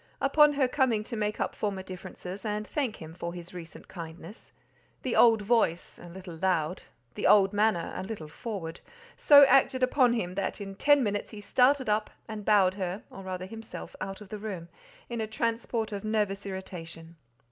Upon 0.19 0.53
her 0.53 0.67
coming 0.67 1.03
to 1.03 1.15
make 1.15 1.39
up 1.39 1.53
former 1.53 1.83
differences, 1.83 2.43
and 2.43 2.65
thank 2.65 2.95
him 2.95 3.13
for 3.13 3.35
his 3.35 3.53
recent 3.53 3.87
kindness, 3.87 4.51
the 5.03 5.15
old 5.15 5.43
voice—a 5.43 6.09
little 6.09 6.35
loud—the 6.37 7.27
old 7.27 7.53
manner—a 7.53 8.01
little 8.01 8.27
forward—so 8.27 9.43
acted 9.45 9.83
upon 9.83 10.13
him 10.13 10.33
that 10.33 10.59
in 10.59 10.73
ten 10.73 11.03
minutes 11.03 11.29
he 11.29 11.39
started 11.39 11.87
up 11.87 12.09
and 12.27 12.45
bowed 12.45 12.73
her, 12.73 13.03
or 13.11 13.21
rather 13.21 13.45
himself, 13.45 13.95
out 14.01 14.21
of 14.21 14.29
the 14.29 14.39
room, 14.39 14.69
in 15.07 15.21
a 15.21 15.27
transport 15.27 15.91
of 15.91 16.03
nervous 16.03 16.47
irritation. 16.47 17.15